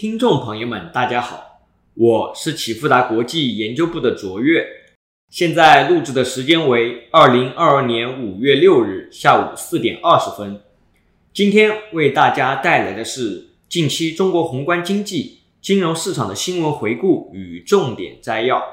[0.00, 1.60] 听众朋友们，大家好，
[1.92, 4.66] 我是启富达国际研究部的卓越，
[5.28, 10.58] 现在录制的时间为二零二二年五月六日下午四点二十分。
[11.34, 18.64] 今天为大家带来的是近期中国宏观经济、金融市场的新闻回顾与重点摘要。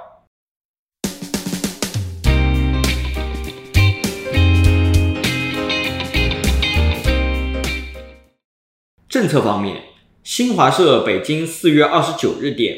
[9.09, 9.86] 政策方面。
[10.29, 12.77] 新华社北京四月二十九日电，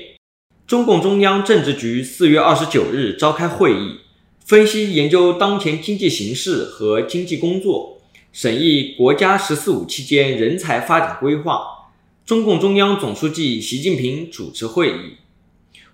[0.68, 4.02] 中共中央政治局四月二十九日召开会议，
[4.46, 8.00] 分析研究当前经济形势和经济工作，
[8.32, 11.90] 审议国家“十四五”期间人才发展规划。
[12.24, 15.18] 中共中央总书记习近平主持会议，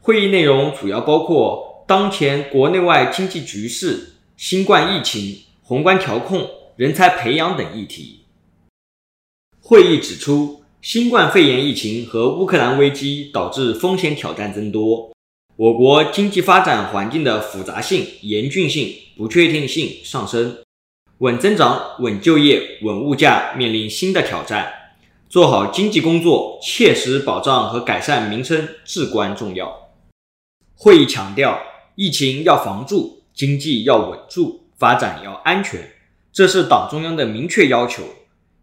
[0.02, 8.26] 会议内容主要包括当前国内外经济局势、新冠疫情、宏观调控、人才培养等议题。
[9.62, 10.65] 会议指出。
[10.85, 15.11] 新冠肺炎疫情和乌克兰危机导致风险挑战增多，
[15.55, 20.58] 我国经济发展环境的复杂性、严峻性、不确定性上升，
[21.17, 24.72] 稳增长、稳就业、稳物价面临新的挑战。
[25.27, 29.89] 做好经济工作，切实保障和改善民生至关重要。
[30.75, 31.59] 会议强调，
[31.95, 35.94] 疫情要防住，经济要稳住，发展要安全，
[36.31, 38.03] 这是党中央的明确要求。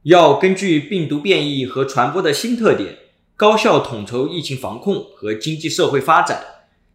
[0.04, 2.98] 要根据病毒变异和传播的新特点，
[3.36, 6.42] 高效统筹疫情防控和经济社会发展，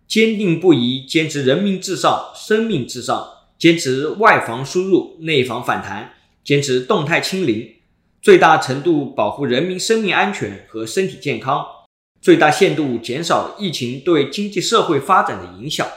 [0.05, 3.25] 坚定不移坚持人民至上、生命至上，
[3.57, 7.75] 坚持外防输入、内防反弹，坚持动态清零，
[8.21, 11.65] 最大程度保护人民生命安全和身体健康，
[12.21, 15.87] 最大限度减少疫情对经济社会发展的影响。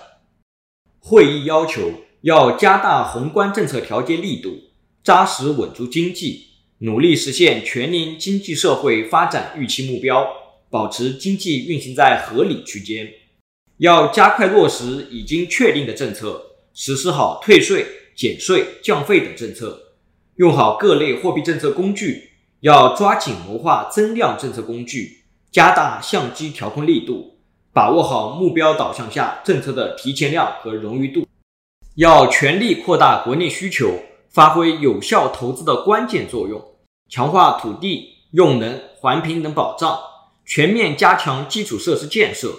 [1.01, 4.51] 会议要求要加大宏观政策调节力度，
[5.03, 6.50] 扎实稳住经济。
[6.83, 10.27] 努力实现全年经济社会发展预期目标，
[10.71, 13.07] 保持经济运行在合理区间。
[13.77, 17.85] 要加快落实已经确定的政策，实施好退税、
[18.17, 19.79] 减税、降费等政策，
[20.37, 22.31] 用好各类货币政策工具。
[22.61, 27.39] 要抓紧谋划增量政策工具，加大相机调控力度，
[27.73, 31.27] 把握好目标导向下政策的提前量和冗余度。
[31.97, 36.63] 要全力扩大国内需求，发挥有效投资的关键作用。
[37.09, 39.99] 强化土地用能环评等保障，
[40.45, 42.55] 全面加强基础设施建设，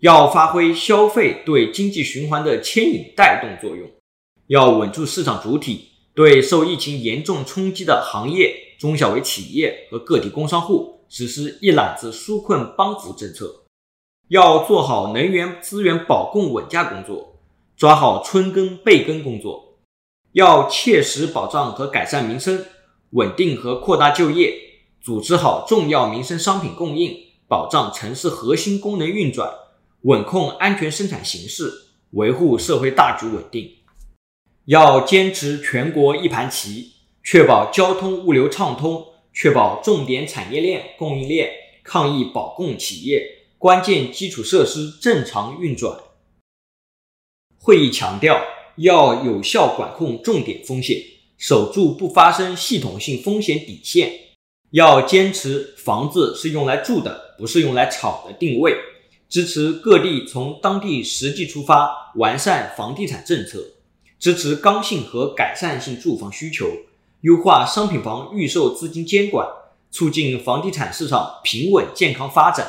[0.00, 3.88] 要发挥消费对经济循环的牵引带动作用，
[4.48, 13.64] 要稳住市场主体，对受疫情严重冲击的行业、中小微企业和个体工商户实施一揽子纾困帮扶政策，
[14.28, 17.38] 要做好能源资源保供稳价工作，
[17.78, 19.65] 抓好春耕备耕工作，
[20.36, 22.62] 要切实保障和改善民生。
[23.12, 24.54] 稳定和扩大就业，
[25.00, 27.16] 组织好重要民生商品供应，
[27.48, 29.50] 保障城市核心功能运转，
[30.02, 31.72] 稳控安全生产形势，
[32.10, 33.76] 维护社会大局稳定。
[34.66, 36.92] 要坚持全国一盘棋，
[37.24, 41.50] 确保交通物流畅通，确保重点产业链供应链、
[41.82, 45.98] 抗疫保供企业、关键基础设施正常运转。
[47.58, 48.38] 会议强调，
[48.76, 50.98] 要有效管控重点风险。
[51.38, 54.10] 守住不发生系统性风险底线，
[54.70, 58.74] 要坚持房子是用来住的，不是用来炒的定位，
[59.28, 63.62] 支持各地从当地实际出发完善房地产政策，
[64.18, 66.66] 支持刚性和改善性住房需求，
[67.20, 69.46] 优化商品房预售资金监管，
[69.90, 72.66] 促进房地产市场平稳健康发展。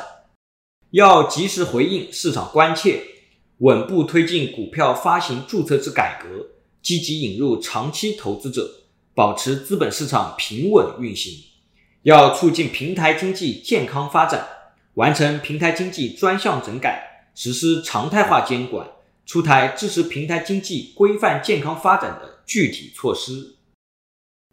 [0.90, 3.02] 要及时回应市场关切，
[3.58, 6.46] 稳步推进股票发行注册制改革。
[6.80, 11.34] 积极引入长期投资者，保持资本市场平稳运行。
[12.02, 14.46] 要促进平台经济健康发展，
[14.94, 18.88] 完成平台经济专项整改，实施常态化监管，
[19.26, 23.56] 出台支持平台经济规范健康发展的具体措施。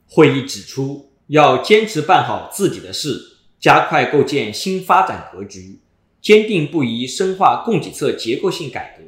[0.07, 5.79] 会议指出，要坚持办好自己的事，加快构建新发展格局，
[6.21, 9.04] 坚定不移深化供给侧结构性改革。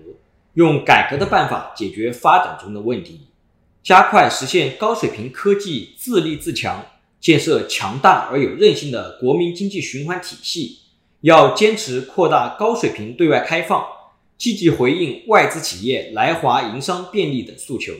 [0.57, 3.27] 用改革的办法解决发展中的问题，
[3.83, 6.83] 加快实现高水平科技自立自强，
[7.19, 10.79] 建设强大而有韧性的国民经济循环体系。
[11.21, 13.85] 要坚持扩大高水平对外开放，
[14.35, 17.93] 积极回应外资企业来华营商便利等诉求，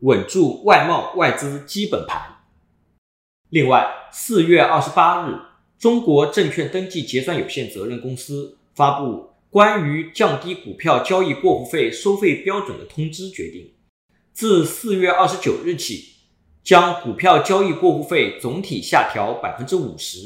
[0.00, 2.42] 稳住外贸外资基本盘。
[3.48, 5.38] 另外，四月二十八日，
[5.78, 9.31] 中国证券登记结算有限责任公司发布。
[9.52, 13.70] 关于降低股票交易过户费收费标准的通知决定，
[14.32, 16.14] 自四月二十九日起，
[16.64, 20.20] 将股票交易过户费总体下调百分之五十。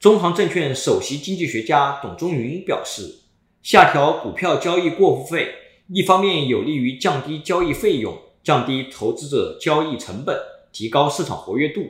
[0.00, 3.16] 中航证券首席经济学家董中云表示，
[3.62, 5.54] 下调股票交易过户费，
[5.88, 10.34] 一方面有利于降低交易费用，降低投资者交易成本，
[10.72, 11.82] 提高市场活跃度；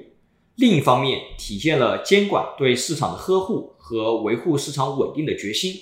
[0.56, 5.72] 另一方面，体现了监管对市场的呵护和维护市场稳定的决心。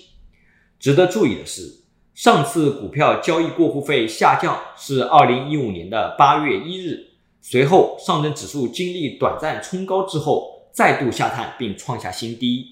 [0.81, 1.85] 值得注意的是，
[2.15, 7.11] 上次股票交易过户费下降是二零一五年的八月一日，
[7.41, 10.59] 随后上证指数经历短暂冲高之后。
[10.73, 12.65] 再度下探并创下新低。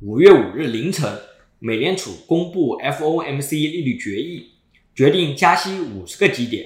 [0.00, 1.18] 五月五日凌晨，
[1.58, 4.52] 美联储公布 FOMC 利率决议，
[4.94, 6.64] 决定加息五十个基点，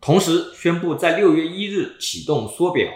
[0.00, 2.90] 同时宣布在六月一日启动缩表。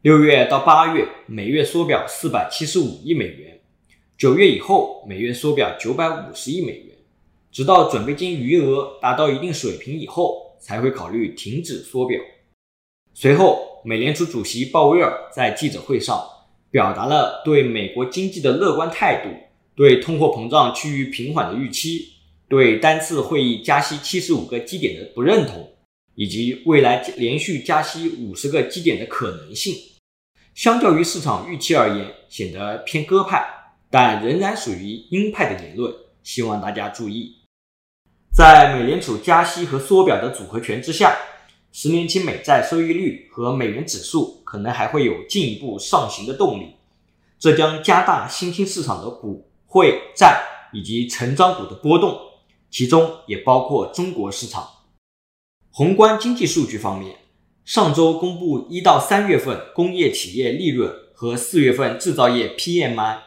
[0.00, 3.59] 六月到八月，每月缩表四百七十五亿美元；
[4.20, 6.94] 九月以后，每月缩表九百五十亿美元，
[7.50, 12.20] 直到准备金余额达到一定水平以后，才会考虑停止缩表。
[13.14, 13.66] 随后。
[13.82, 16.22] 美联储主席鲍威尔在记者会上
[16.70, 19.30] 表达了对美国经济的乐观态度，
[19.74, 22.08] 对通货膨胀趋于平缓的预期，
[22.46, 25.66] 对单次会议加息七十五个基点的不认同，
[26.14, 29.74] 以及未来连续加息五十个基点的可能性。
[30.54, 33.42] 相较于市场预期而言，显得偏鸽派，
[33.90, 35.92] 但仍然属于鹰派的言论。
[36.22, 37.36] 希望大家注意，
[38.32, 41.16] 在美联储加息和缩表的组合拳之下。
[41.72, 46.74] 十年期美债收益率和美元指数可能还会有进一步上行的动力，
[47.38, 52.18] 这将加大新兴市场的股汇债以及成长股的波动，
[52.72, 54.68] 其中也包括中国市场。
[55.70, 57.18] 宏观经济数据方面，
[57.64, 63.18] 上周公布一到三月份工业企业利润和四月份制造业 PMI，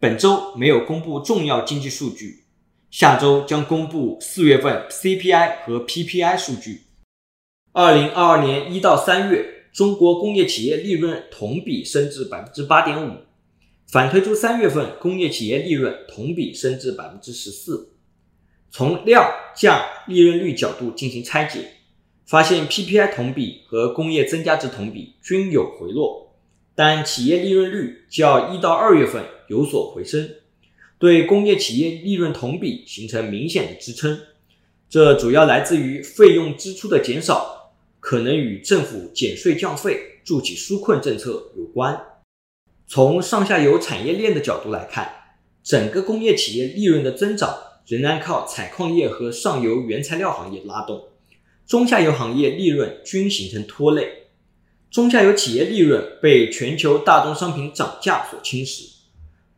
[0.00, 2.44] 本周没有公布重要经济数据，
[2.90, 6.82] 下周将公布四月份 CPI 和 PPI 数据。
[7.72, 13.18] 二零二二年一到三月，中国工业企业利润同比升至百分之八点五，
[13.88, 17.94] 反推出三月份工业企业利润同比升至百分之十四。
[18.70, 21.76] 从量价利润率角度进行拆解，
[22.26, 26.33] 发现 PPI 同比和工业增加值同比均有回落，
[26.74, 30.30] 但企业利润率较一到二月份有所回升，
[30.98, 34.20] 对工业企业利润同比形成明显的支撑。
[34.88, 37.52] 这主要来自于费用支出的减少。
[38.06, 41.98] 可能与政府减税降费、助企纾困政策有关。
[42.86, 45.10] 从上下游产业链的角度来看，
[45.62, 47.56] 整个工业企业利润的增长
[47.86, 51.02] 仍然靠采矿业和上游原材料行业拉动，
[51.66, 54.23] 中下游行业利润均形成拖累。
[54.94, 58.92] 中下游企业利润被全球大宗商品涨价所侵蚀，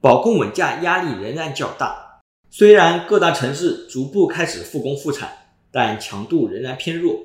[0.00, 2.22] 保供稳价压力仍然较大。
[2.48, 7.22] 虽然各大城市逐步开始复工复产，但强度仍然偏弱。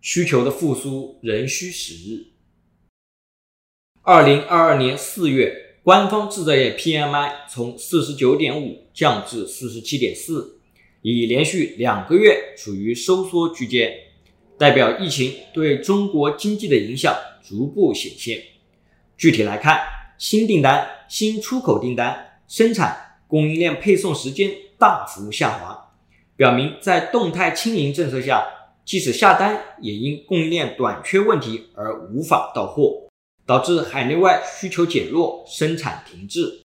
[0.00, 2.28] 需求的复苏仍需时日。
[4.00, 10.58] 二零二二年四月，官方制造业 PMI 从四十九点五降至四十七点四，
[11.02, 13.92] 已连续两个月处于收缩区间，
[14.60, 18.38] 代表疫情对中国经济的影响逐步显现。
[19.16, 19.80] 具体来看，
[20.18, 22.94] 新订单、新出口订单、生产
[23.26, 25.94] 供应链配送时间大幅下滑，
[26.36, 28.46] 表明在动态清零政策下。
[28.84, 33.08] 即使下单，也因供应链短缺问题而无法到货，
[33.46, 36.60] 导致海内外需求减弱，生产停滞。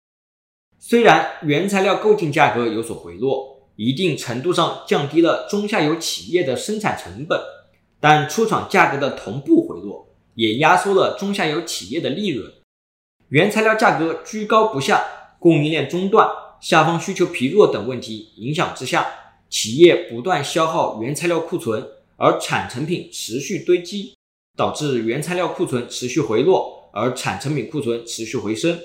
[0.79, 7.39] 虽然原材料购进价格有所回落，一定程度上降低了中下游企业的生产成本，
[8.03, 12.51] 但出厂价格的同步回落，也压缩了中下游企业的利润。
[13.29, 15.01] 原材料价格居高不下，
[15.39, 16.27] 供应链中断、
[16.59, 19.07] 下方需求疲弱等问题影响之下，
[19.49, 21.87] 企业不断消耗原材料库存。
[22.17, 24.15] 而产成品持续堆积，
[24.57, 28.79] 导致原材料库存持续回落，而产成品库存持续回升。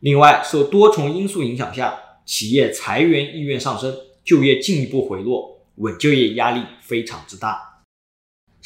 [0.00, 7.67] 另外，受多重因素影响下，企业裁员意愿上升，就业进一步回落，稳就业压力非常之大。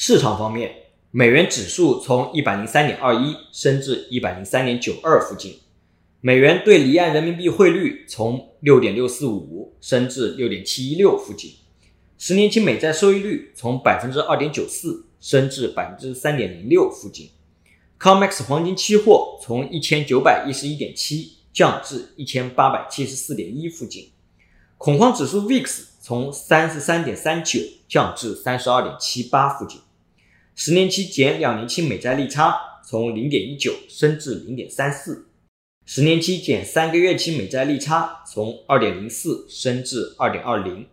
[0.05, 0.75] 市场方面，
[1.13, 5.61] 美元指数从一百零三点二一升至一百零三点九二附近，
[6.21, 11.53] 美元对离岸人民币汇率从六点六四五升至六点七一六附近。
[12.19, 17.31] 十年期美债收益率从百分之二点九四升至百分之三点零六附近
[18.01, 24.11] ，COMEX 黄金期货从一千九百一十一点七降至一千八百七十四点一附近，
[24.79, 29.79] 恐慌指数 VIX 从三十三点三九降至三十二点七八附近，
[30.55, 32.55] 十年期减两年期美债利差
[32.85, 35.29] 从零点一九升至零点三四，
[35.87, 40.87] 十年期减三个月期美债利差从二点零四升至二点二零。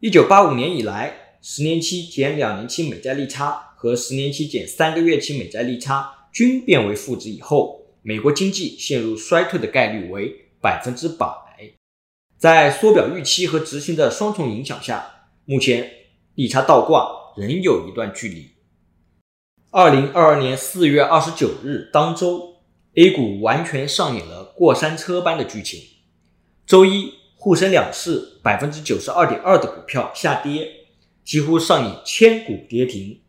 [0.00, 11.28] 一九八五年以来，十年期减两年期美债利差和十年期减三个月期美债利差均变为负值以后，美国经济陷入衰退的概率为百分之百。
[12.36, 15.88] 在缩表预期和执行的双重影响下，目前
[16.34, 18.51] 利差倒挂仍有一段距离。
[19.74, 22.56] 二零二二年四月二十九日当周
[22.94, 25.80] ，A 股完全上演了过山车般的剧情。
[26.66, 30.68] 周一，沪深两市百分之九十二点二的股票下跌，
[31.24, 33.22] 几乎上演千股跌停。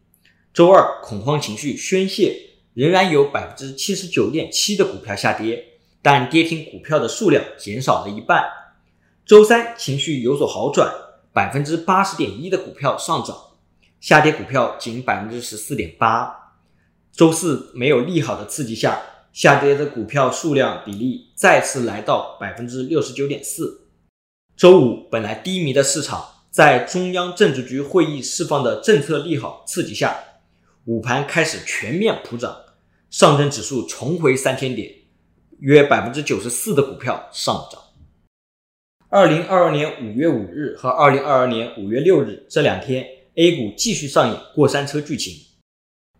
[0.54, 2.36] 周二，恐慌情绪宣泄，
[2.74, 5.64] 仍然有百分之七十九点七的股票下跌，
[6.02, 8.44] 但跌停股票的数量减少了一半。
[9.26, 10.94] 周三，情绪有所好转，
[11.32, 13.34] 百分之八十点一的股票上涨，
[14.04, 16.58] 下跌股票仅百分之十四点八。
[17.14, 23.88] 周四，没有利好的刺激下，下跌的股票数量比例再次来到百分之六十九点四。
[24.58, 30.20] 周五，本来低迷的市场，在中央政治局会议释放的政策利好刺激下。
[30.84, 32.54] 午盘开始全面普涨，
[33.10, 34.94] 上证指数重回三千点，
[35.60, 37.82] 约百分之九十四的股票上涨。
[39.08, 45.34] 二零二二年五月五日和二零二二年五月六日这两天，A 股继续上演过山车剧情。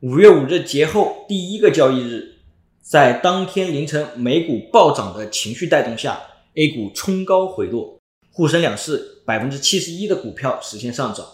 [0.02, 2.36] 五月五日节后第一个交易日，
[2.82, 6.22] 在当天凌晨美股暴涨的情绪带动下
[6.56, 8.00] ，A 股冲高回落，
[8.32, 11.26] 沪深两市百分之七十一的股票实现上涨，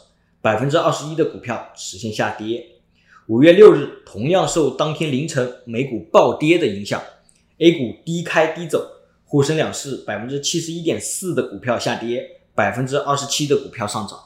[0.41, 2.63] 百分之二十一的股票实现下跌。
[3.27, 7.01] 五月六日，同样受当天凌晨美股暴跌的影响
[7.57, 8.86] ，A 股低开低走，
[9.24, 14.19] 沪深两市百分之七十一点四的股票下跌，百分之二十七的股票上涨。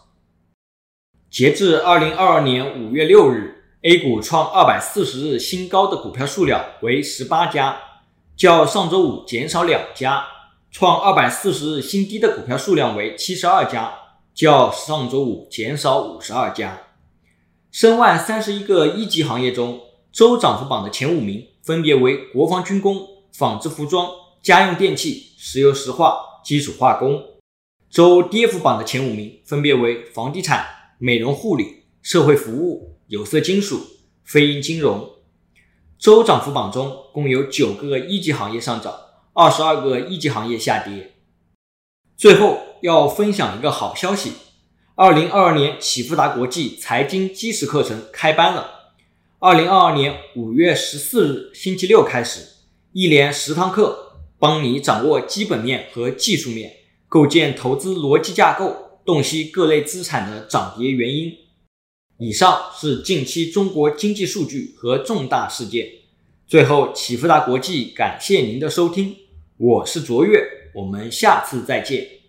[1.34, 7.76] 截至二零二二年五月六日，A 股创二百四十日新高的股票数量为十八家，
[8.38, 10.26] 较上周五减少两家；
[10.70, 13.92] 创二百四十日新低的股票数量为七十二家，
[14.36, 16.80] 较上周五减少五十二家。
[17.72, 24.08] 申万三十一个一级行业中，周涨幅榜的前五名分别为国防军工、纺织服装、
[24.44, 27.16] 家用电器、石油石化、基础化工；
[27.90, 30.64] 周跌幅榜的前五名分别为房地产、
[30.98, 33.82] 美容护理、社会服务、有色金属、
[34.24, 35.10] 非银金融。
[35.98, 38.94] 周涨幅榜中共有九个一级行业上涨，
[39.34, 41.14] 二十二个一级行业下跌。
[42.18, 44.34] 最后要分享一个好消息。
[44.96, 48.94] 二零二二年启富达国际财经基石课程开班了。
[49.40, 52.42] 二零二二年五月十四日星期六开始，
[52.92, 56.72] 一连十堂课，帮你掌握基本面和技术面，
[57.10, 61.36] 构建投资逻辑架构，洞悉各类资产的涨跌原因。
[62.20, 65.88] 以上是近期中国经济数据和重大事件。
[66.48, 69.16] 最后，启富达国际感谢您的收听，
[69.58, 70.40] 我是卓越，
[70.74, 72.23] 我们下次再见。